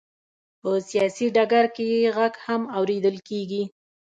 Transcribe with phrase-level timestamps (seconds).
[0.61, 3.63] په سیاسي ډګر کې یې غږ هم اورېدل کېږي.